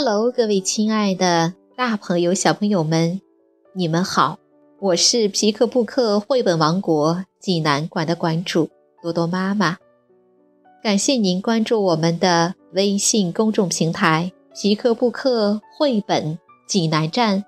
[0.00, 3.20] Hello，各位亲爱的大朋友、小朋友们，
[3.72, 4.38] 你们好！
[4.78, 8.70] 我是皮克布克绘本王国济南馆的馆主
[9.02, 9.76] 多多妈妈。
[10.84, 16.38] 感谢您关注我们的微信公众平台“皮克布克绘本
[16.68, 17.44] 济南站”。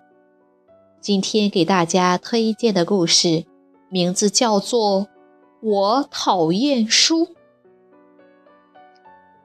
[1.01, 3.45] 今天给大家推荐的故事
[3.89, 5.03] 名字叫做
[5.63, 7.27] 《我讨厌书》。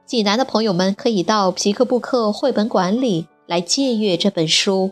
[0.06, 4.92] 济南的朋友们可以到皮克布克绘本馆里来借阅这本书。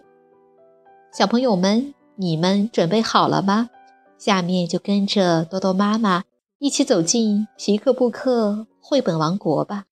[1.11, 3.69] 小朋友们，你们准备好了吗？
[4.17, 6.23] 下面就跟着多多妈妈
[6.57, 9.85] 一起走进皮克布克绘本王国吧。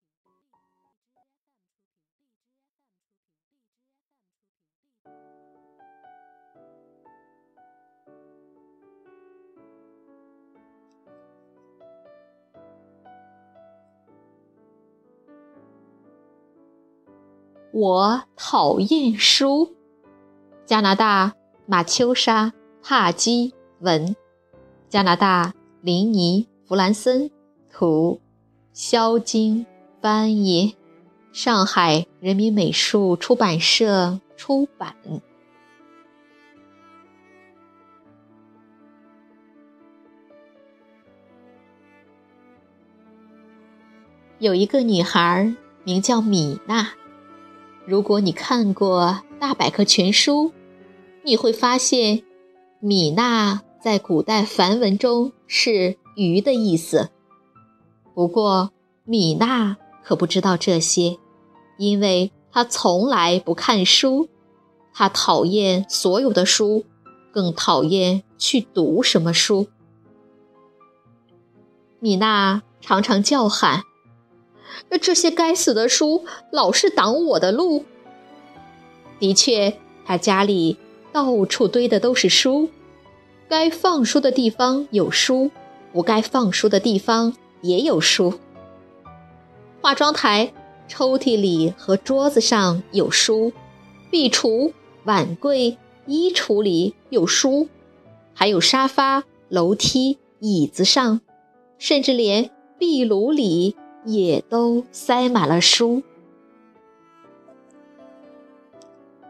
[17.74, 19.76] 我讨厌书。
[20.66, 21.34] 加拿大
[21.66, 22.48] 马秋莎·
[22.84, 24.16] 帕基文，
[24.90, 27.32] 加拿大林尼·弗兰森
[27.72, 28.20] 图，
[28.74, 29.66] 肖金
[30.02, 30.76] 翻译，
[31.32, 34.96] 上海人民美术出版社出版。
[44.40, 45.56] 有一个女孩，
[45.86, 46.90] 名叫米娜。
[47.86, 50.50] 如果你看过《大百科全书》，
[51.24, 52.24] 你会发现，
[52.80, 57.10] 米娜在古代梵文中是“鱼”的意思。
[58.14, 58.72] 不过，
[59.04, 61.18] 米娜可不知道这些，
[61.78, 64.30] 因为她从来不看书，
[64.94, 66.86] 她讨厌所有的书，
[67.32, 69.68] 更讨厌去读什么书。
[72.00, 73.84] 米娜常常叫喊。
[75.02, 77.86] 这些该死的书老是挡我的路。
[79.20, 80.78] 的确，他家里
[81.12, 82.70] 到处堆的都是书，
[83.48, 85.52] 该放书的地方有书，
[85.94, 88.34] 不该放书的地方也有书。
[89.82, 90.54] 化妆台、
[90.88, 93.52] 抽屉里和桌子上有书，
[94.10, 94.72] 壁橱、
[95.04, 97.68] 碗柜、衣橱里有书，
[98.34, 101.22] 还有沙发、楼梯、椅子上，
[101.78, 102.50] 甚至连
[102.80, 103.76] 壁炉里。
[104.06, 106.04] 也都塞满了书。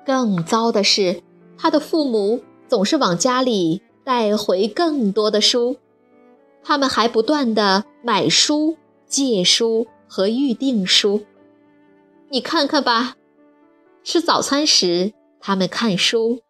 [0.06, 1.22] 更糟的是，
[1.58, 5.78] 他的父母总是往家里带回更多的书，
[6.64, 11.26] 他们还不断的买书、借书和预订书。
[12.30, 13.16] 你看看吧，
[14.04, 16.42] 吃早餐时他们看书，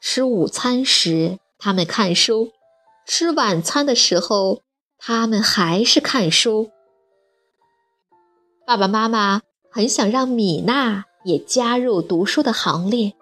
[0.00, 2.50] 吃午餐时他们看书，
[3.06, 4.60] 吃晚餐的时候
[4.98, 6.70] 他们还是看书。
[8.70, 13.14] 爸爸妈妈很想让米娜也加入读书的行列，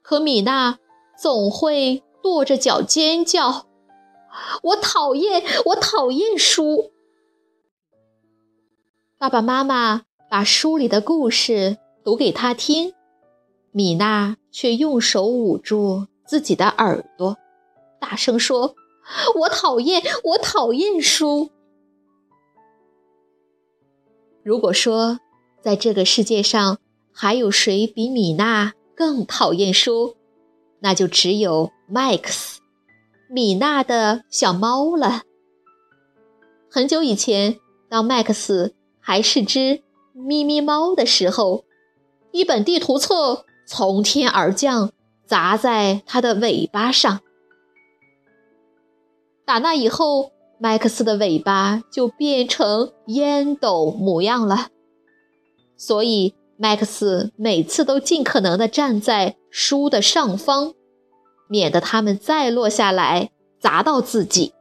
[0.00, 0.78] 可米娜
[1.18, 3.66] 总会跺着脚尖叫
[4.64, 6.92] ：“我讨厌，我讨厌书！”
[9.20, 12.94] 爸爸妈妈把书里的故事读给她听，
[13.70, 17.36] 米娜却用手捂住自己的耳朵，
[18.00, 18.74] 大声说
[19.40, 21.50] ：“我讨厌，我讨厌书！”
[24.44, 25.20] 如果说，
[25.62, 26.78] 在这个世界上
[27.14, 30.16] 还有谁比米娜更讨厌书，
[30.80, 32.60] 那就只有麦克斯，
[33.30, 35.22] 米娜的小猫了。
[36.70, 41.64] 很久以前，当麦克斯还是只咪咪猫的时候，
[42.30, 44.92] 一本地图册从天而降，
[45.24, 47.20] 砸在它的尾巴上。
[49.46, 50.33] 打那以后。
[50.64, 54.68] 麦克斯的尾巴就变成烟斗模样了，
[55.76, 60.72] 所以麦克斯每次都尽可能的站在书的上方，
[61.48, 63.30] 免得它们再落下来
[63.60, 64.54] 砸到自己。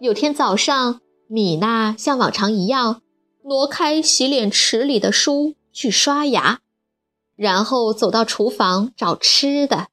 [0.00, 3.02] 有天早上，米娜像往常一样
[3.42, 6.60] 挪开洗脸池里的书去刷牙，
[7.36, 9.88] 然后走到厨房找吃的。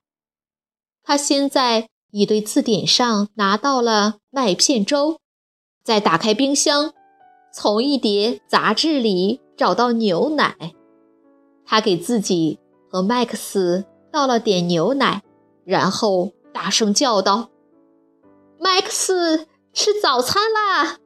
[1.04, 1.91] 她先在。
[2.12, 5.18] 已对字典上拿到了麦片粥，
[5.84, 6.94] 再打开冰箱，
[7.54, 10.74] 从一叠杂志里找到牛奶。
[11.66, 12.60] 他给自己
[12.90, 15.24] 和麦克斯倒了点牛奶，
[15.64, 17.50] 然后大声叫道
[18.60, 20.98] ：“麦克斯，吃早餐啦！”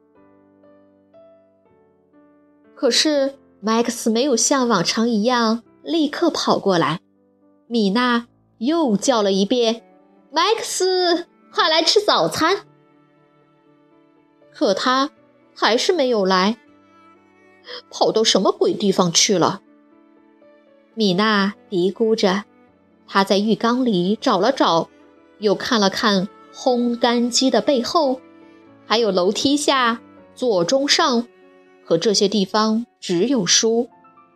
[2.74, 7.00] 可是麦克斯没有像往常一样立刻跑过来。
[7.68, 8.26] 米娜
[8.58, 9.85] 又叫了一遍。
[10.36, 12.66] 麦克斯，快来吃早餐！
[14.52, 15.10] 可他
[15.54, 16.58] 还是没有来。
[17.90, 19.62] 跑到什么鬼地方去了？
[20.92, 22.44] 米娜嘀咕着。
[23.06, 24.90] 她在浴缸里找了找，
[25.38, 28.20] 又看了看烘干机的背后，
[28.84, 30.02] 还有楼梯下、
[30.34, 31.26] 左中上，
[31.86, 33.88] 可这些地方只有书，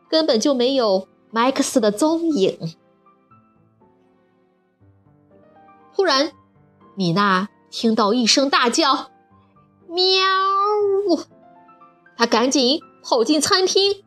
[0.08, 2.58] 根本就没有麦克斯的踪影。
[6.00, 6.32] 突然，
[6.94, 9.10] 米娜听到一声大叫
[9.86, 10.24] ：“喵
[11.06, 11.20] 呜！”
[12.16, 14.02] 她赶紧跑进餐厅。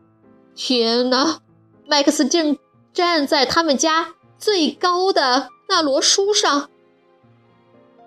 [0.55, 1.37] 天哪，
[1.85, 2.57] 麦克斯正
[2.93, 4.15] 站在他们家。
[4.39, 6.71] 最高的那摞书上，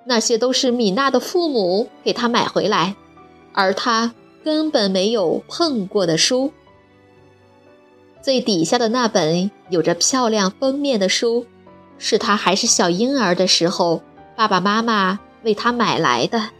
[0.04, 2.96] 那些都是米娜的父母给她买回来，
[3.52, 4.12] 而她
[4.42, 6.52] 根本没有碰过的书。
[8.20, 11.46] 最底下的那本有着漂亮封面的书，
[11.98, 14.02] 是他还是小婴儿的时候
[14.36, 16.50] 爸爸妈妈为他买来的。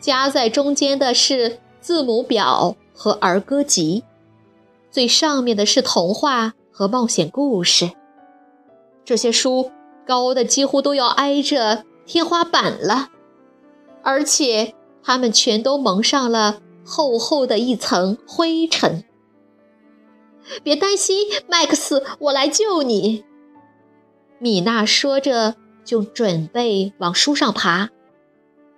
[0.00, 4.04] 夹在中间的是字母表和儿歌集，
[4.90, 7.90] 最上面的是童话和冒险故事。
[9.04, 9.70] 这些书
[10.06, 13.10] 高的几乎都要挨着天花板了，
[14.02, 19.04] 而且它们全都蒙上了厚厚的一层灰尘。
[20.62, 23.24] 别担心，麦克斯，我来救你。”
[24.38, 27.90] 米娜说着，就准备往书上爬。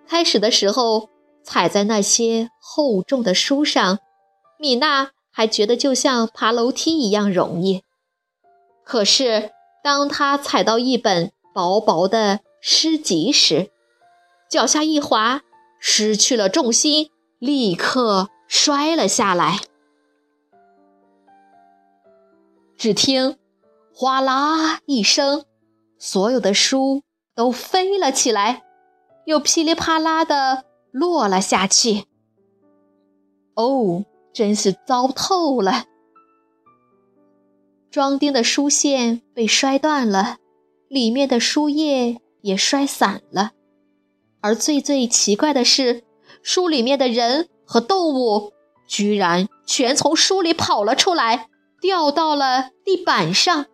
[0.06, 1.08] 开始的时候，
[1.43, 3.99] 踩在那些厚重的书上，
[4.58, 7.82] 米娜还觉得就像爬楼梯一样容易。
[8.85, 9.50] 可是，
[9.82, 13.70] 当他踩到一本薄薄的诗集时，
[14.49, 15.43] 脚下一滑，
[15.81, 19.59] 失去了重心，立刻摔了下来。
[22.76, 23.37] 只听
[23.98, 25.46] “哗啦”一声，
[25.98, 27.02] 所有的书
[27.34, 28.62] 都飞了起来，
[29.25, 32.04] 又噼里啪啦的落了下去。
[33.54, 34.04] 哦，
[34.34, 35.87] 真是糟透了！
[37.90, 40.37] 装订的书线被摔断了，
[40.88, 43.52] 里面的书页也摔散了，
[44.42, 46.04] 而最最奇怪的是，
[46.42, 48.52] 书里面的人和动物
[48.87, 51.49] 居然全从书里跑了出来，
[51.81, 53.64] 掉到了地板上。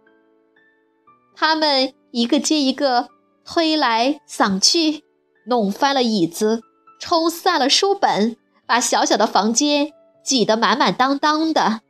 [1.44, 3.08] 他们一个接一个
[3.44, 5.02] 推来搡去，
[5.44, 6.62] 弄翻了椅子，
[7.00, 9.90] 冲散了书本，把小小的房间
[10.22, 11.80] 挤得满满当当的。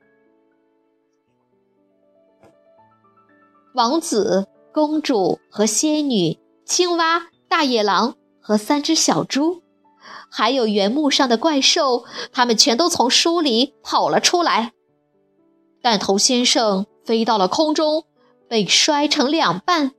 [3.75, 9.61] 王子、公主和仙女、青蛙、大野狼和三只小猪，
[10.31, 14.73] 还有原木上的怪兽，他们全都从书里跑了出来。
[15.83, 18.07] 弹头先生飞到了空中，
[18.53, 19.93] 被摔成两半，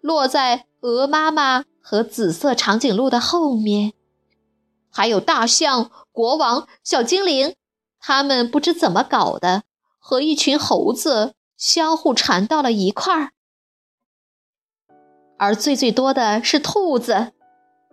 [0.00, 3.92] 落在鹅妈妈和紫色长颈鹿的后面。
[4.90, 7.54] 还有大象、国王、小精灵，
[8.00, 9.64] 他们不知怎么搞的，
[9.98, 11.34] 和一群猴子。
[11.58, 13.32] 相互缠到了一块儿，
[15.36, 17.32] 而最最多的是兔子，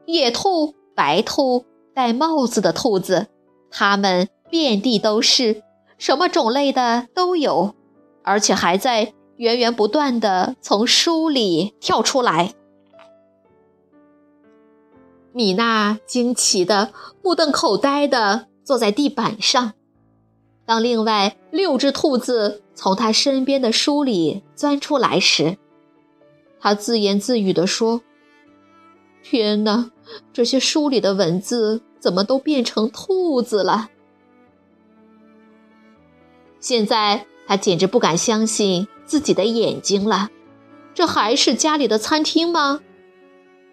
[0.06, 3.28] 野兔、白兔、戴帽子的兔子，
[3.70, 5.62] 它们遍地都是，
[5.98, 7.76] 什么种类的都有，
[8.24, 12.54] 而且还在源源不断的从书里跳出来。
[15.32, 16.92] 米娜惊奇的
[17.24, 19.72] 目瞪口呆的坐在地板上。
[20.66, 25.58] 当另外六只兔子从他身边的书里钻出来时，
[26.60, 28.02] 他自言自语地说
[29.24, 29.92] ：“天哪，
[30.34, 33.90] 这些书里的文字怎么都变成兔子了？”
[36.60, 40.30] 现在他简直不敢相信自己的眼睛了。
[40.94, 42.82] 这还是家里的餐厅吗？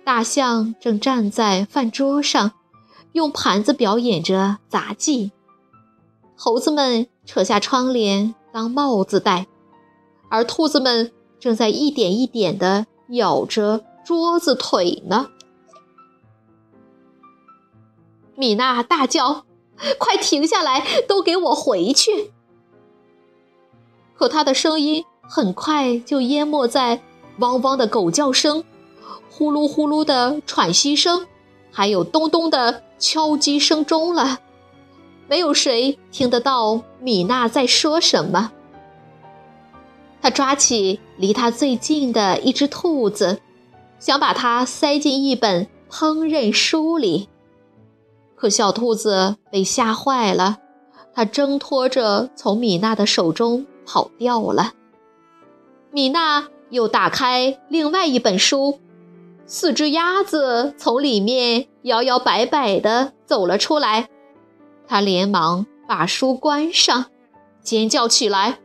[0.03, 2.53] 大象正站在饭桌上，
[3.13, 5.33] 用盘子表演着杂技。
[6.37, 9.47] 猴子们扯下窗帘当帽子戴，
[10.31, 15.29] 而兔子们正在一点一点地咬着桌子腿呢。
[18.37, 19.45] 米娜大叫
[19.99, 20.87] ：“快停下来！
[21.09, 22.33] 都给我回去！”
[24.15, 27.01] 可她的声音很快就淹没在
[27.39, 28.65] 汪汪的狗叫声、
[29.31, 31.27] 呼噜呼噜的喘息声，
[31.71, 34.39] 还有咚咚的敲击声中了。
[35.29, 38.53] 没有谁听得到米娜在说什么。
[40.23, 43.41] 他抓起离他最近的一只兔子，
[43.99, 47.29] 想把它塞进一本烹饪书里，
[48.35, 50.59] 可小兔子被吓坏了，
[51.15, 54.73] 它挣脱着从米娜的手中跑掉了。
[55.97, 58.81] 米娜又打开另外一本书，
[59.47, 64.11] 四只鸭子从里面摇摇摆摆地走了出来。
[64.87, 67.07] 他连忙把书关上，
[67.63, 68.59] 尖叫起来：“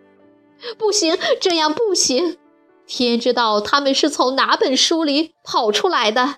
[0.77, 2.37] 不行，这样不行！
[2.85, 6.35] 天知道他们是从哪本书里跑出来的。”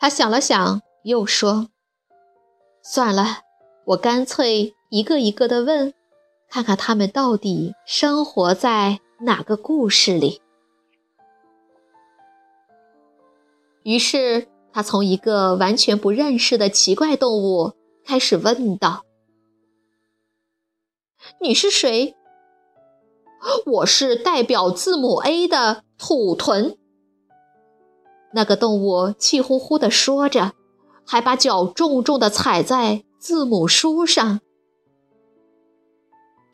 [0.00, 1.68] 他想了想，又说
[2.82, 3.40] ：“算了，
[3.88, 5.92] 我干脆一个一个的问，
[6.48, 10.40] 看看他们到底生活在哪个故事里。”
[13.84, 17.72] 于是，他从一个完全不认识的奇怪动物
[18.04, 19.04] 开始问道
[21.40, 22.16] ：“你是谁
[23.66, 26.76] ？”“我是代表字母 A 的土豚。”
[28.34, 30.52] 那个动物气呼呼地说着，
[31.06, 34.40] 还把脚重重地踩在字母书上。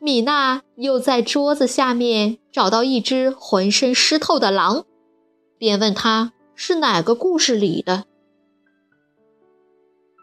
[0.03, 4.83] 米娜又在桌子下面找到一只浑身湿透的狼，
[5.57, 6.33] 便问他。
[6.55, 8.03] 是哪个故事里的？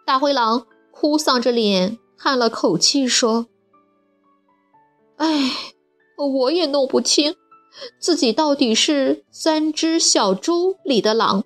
[0.06, 3.46] 大灰狼哭丧着脸，叹了口气说
[5.16, 5.50] ：“哎，
[6.34, 7.34] 我也弄不清，
[7.98, 11.42] 自己到底是《三只小猪》里的狼，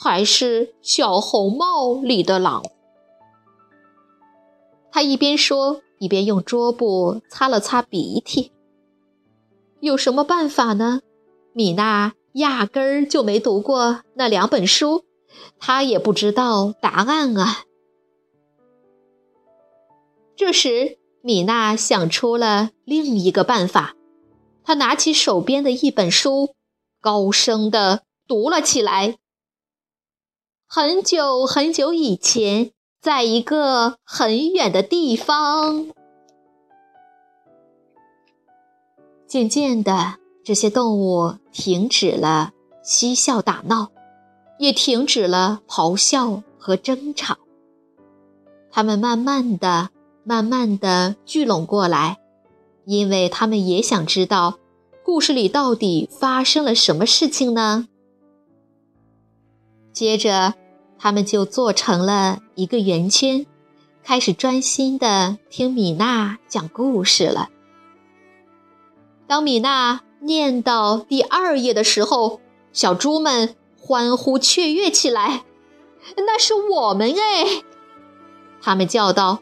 [0.00, 2.64] 还是《小红帽》里的狼。”
[4.90, 8.52] 他一边说，一边用桌布擦了擦鼻涕。
[9.80, 11.00] 有什么办法呢？
[11.52, 12.14] 米娜。
[12.34, 15.04] 压根儿就没读过那两本书，
[15.58, 17.64] 她也不知道答案啊。
[20.36, 23.96] 这时，米娜想出了另一个办法，
[24.62, 26.54] 她拿起手边的一本书，
[27.00, 29.16] 高声的读了起来。
[30.68, 35.88] 很久很久以前，在一个很远的地方，
[39.26, 40.16] 渐渐的。
[40.44, 42.52] 这些动物停止了
[42.82, 43.90] 嬉笑打闹，
[44.58, 47.36] 也停止了咆哮和争吵。
[48.70, 49.90] 它们慢慢的、
[50.24, 52.16] 慢慢的聚拢过来，
[52.86, 54.58] 因为它们也想知道
[55.04, 57.88] 故事里到底发生了什么事情呢？
[59.92, 60.54] 接着，
[60.98, 63.46] 他们就做成了一个圆圈，
[64.02, 67.48] 开始专心的听米娜讲故事了。
[69.26, 70.00] 当米娜。
[70.20, 72.40] 念到第二页的时候，
[72.72, 75.44] 小猪们欢呼雀跃起来。
[76.18, 77.62] 那是我们哎！
[78.60, 79.38] 他们叫道：“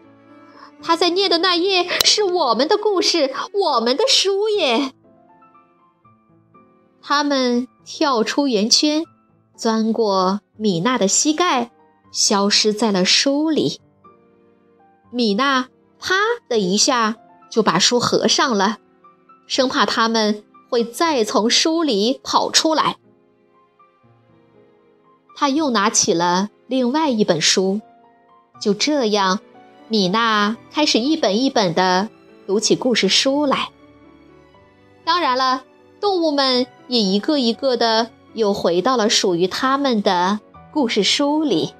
[0.84, 4.92] 他在念的那页是我们的故事，我们的书耶！”
[7.00, 9.02] 他们跳出圆圈，
[9.56, 11.70] 钻过米娜的膝盖，
[12.12, 13.80] 消失在了书里。
[15.10, 16.14] 米娜啪
[16.48, 17.16] 的一下
[17.50, 18.78] 就把书合上了，
[19.46, 20.42] 生怕他们。
[20.68, 22.96] 会再从书里跑出来。
[25.36, 27.80] 他又拿起了另外一本书，
[28.60, 29.38] 就这样，
[29.86, 32.08] 米娜开始一本一本的
[32.48, 33.70] 读起故事书来。
[35.04, 35.62] 当然了，
[36.00, 40.38] 动物们也一个一个的又回到了属于他们的
[40.70, 41.74] 故事书里。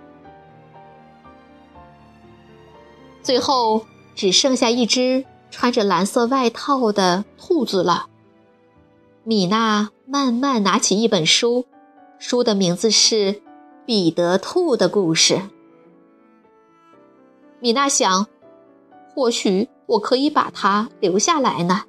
[3.23, 3.85] 最后，
[4.15, 8.07] 只剩下一只穿着蓝色外套的兔子了。
[9.23, 11.67] 米娜慢慢拿起一本书，
[12.19, 13.33] 书的名字是
[13.85, 15.35] 《彼得兔的故事》。
[17.61, 18.27] 米娜想，
[19.15, 21.83] 或许我可以把它留下来呢。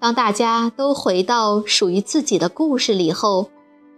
[0.00, 3.50] 当大家都回到属于自己的故事里后，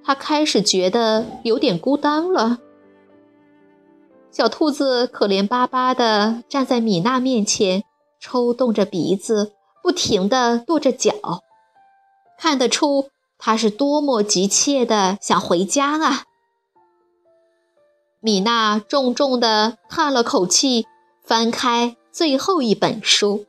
[0.02, 2.59] 他开始觉得有点孤单了。
[4.30, 7.85] 小兔子可怜巴巴地站在米娜面前，
[8.19, 9.52] 抽动着鼻子，
[9.83, 11.12] 不停地跺着脚。
[12.38, 16.23] 看得出他是多么急切的想回家啊！
[18.21, 20.87] 米娜重重的叹了口气，
[21.23, 23.45] 翻开最后一本书。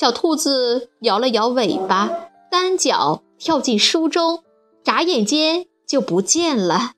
[0.00, 2.08] 小兔子摇了摇尾巴，
[2.50, 4.42] 单脚跳进书中，
[4.82, 6.92] 眨眼间就不见了。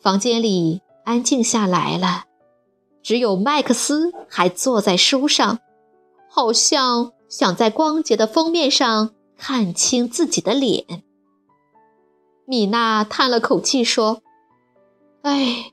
[0.00, 2.24] 房间里安静下来了，
[3.00, 5.60] 只有麦克斯还坐在书上，
[6.28, 7.12] 好像……
[7.28, 11.04] 想在光洁的封面上看清自己的脸，
[12.44, 14.20] 米娜叹了口气说
[15.22, 15.72] ：“哎，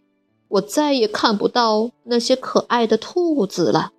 [0.49, 3.93] 我再也看不到那些可爱的兔子了。”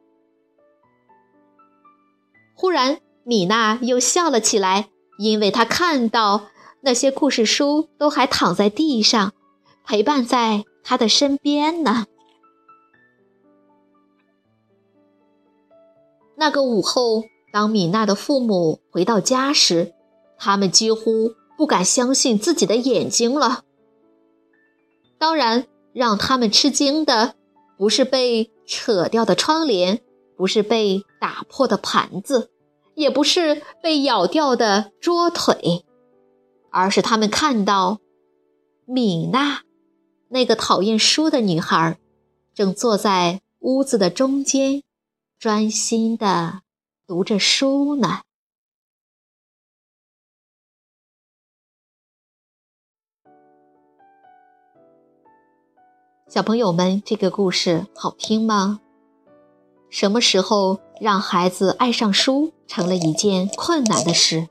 [2.57, 6.47] 忽然，米娜又笑了起来，因为她看到
[6.81, 9.33] 那些故事书都还躺在地上，
[9.85, 12.07] 陪伴在她的身边呢。
[16.37, 17.23] 那个午后。
[17.53, 19.95] 当米娜的父母回到家时，
[20.37, 23.63] 他们几乎不敢相信自己的眼睛了。
[25.17, 27.35] 当然，让他们吃惊的
[27.79, 30.03] 不是被扯掉的窗帘，
[30.37, 32.51] 不是被打破的盘子，
[32.95, 35.85] 也不是被咬掉的桌腿，
[36.71, 38.01] 而是他们看到
[38.85, 39.63] 米娜，
[40.29, 41.99] 那个讨厌书的女孩，
[42.55, 44.83] 正坐在屋子的中间，
[45.39, 46.61] 专心的
[47.07, 48.21] 读着书呢。
[56.29, 58.81] 小朋友们，这个故事好听吗？
[59.97, 64.47] 什么时候让孩子爱上书成了一件困难的事？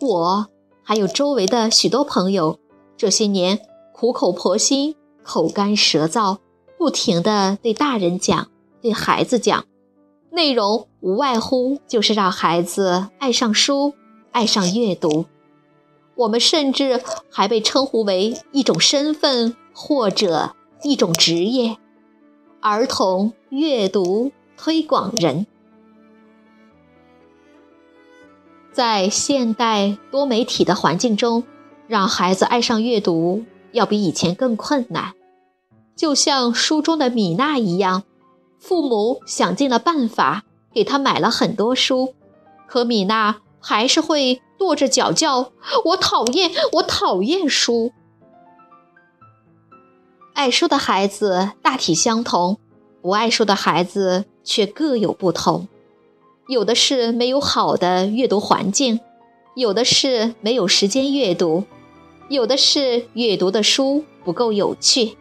[0.00, 0.48] 我
[0.82, 2.58] 还有周围的许多朋友，
[2.96, 3.60] 这些年
[3.92, 6.38] 苦口婆心、口干舌燥，
[6.76, 8.48] 不停地对大人讲、
[8.80, 9.64] 对孩子讲，
[10.32, 13.94] 内容无外乎就是让孩子爱上书、
[14.32, 15.26] 爱上阅读。
[16.16, 20.56] 我们甚至还被称呼为一种身份，或者。
[20.84, 21.76] 一种职业，
[22.62, 25.48] 儿童阅读推广人，
[28.70, 31.42] 在现代多媒体的环境中，
[31.88, 33.42] 让孩子爱上阅读
[33.72, 35.14] 要比以前更困难。
[35.96, 38.04] 就像书中的米娜一样，
[38.60, 42.14] 父母想尽了办法给她买了很多书，
[42.68, 45.50] 可米娜还是会跺着脚叫
[45.86, 47.90] ：“我讨厌，我讨厌书。”
[50.34, 52.58] 爱书的孩子大体相同，
[53.02, 55.68] 不爱书的孩子却各有不同。
[56.48, 58.98] 有的是没有好的阅读环境，
[59.54, 61.64] 有的是没有时间阅读，
[62.28, 65.16] 有的是阅读的书不够有趣，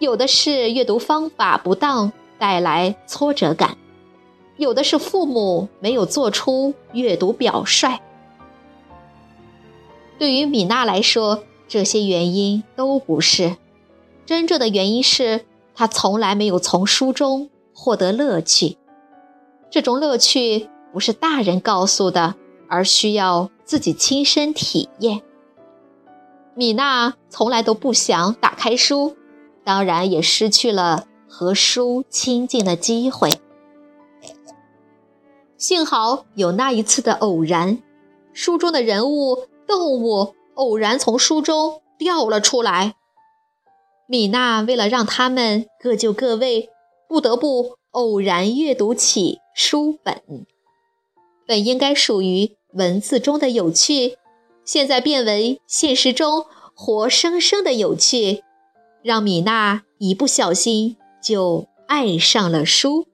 [0.00, 3.78] 有的是阅读方法不当带来挫折感，
[4.56, 8.00] 有的是父母没有做出阅读表率。
[10.18, 13.56] 对于米娜来说，这些原因都不是。
[14.30, 18.78] 真正的原因是他从来没有从书中获得乐趣，
[19.72, 22.36] 这种乐趣不是大人告诉的，
[22.68, 25.22] 而需要自己亲身体验。
[26.54, 29.16] 米娜从来都不想打开书，
[29.64, 33.30] 当然也失去了和书亲近的机会。
[35.58, 37.82] 幸好有那一次的偶然，
[38.32, 42.94] 书中的人物、动物偶然从书中掉了出来。
[44.10, 46.68] 米娜为了让他们各就各位，
[47.08, 50.20] 不得不偶然阅读起书本。
[51.46, 54.16] 本应该属于文字中的有趣，
[54.64, 56.44] 现在变为现实中
[56.74, 58.42] 活生生的有趣，
[59.00, 63.06] 让米娜一不小心就爱上了书。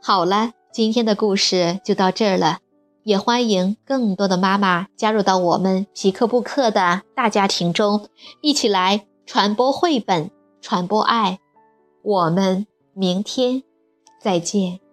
[0.00, 2.60] 好了，今天的故事就到这儿了。
[3.04, 8.08] 也欢迎更多的妈妈加入到我们皮克布克的大家庭中，
[8.40, 10.30] 一起来传播绘本，
[10.60, 11.38] 传播爱。
[12.02, 13.62] 我们明天
[14.20, 14.87] 再见。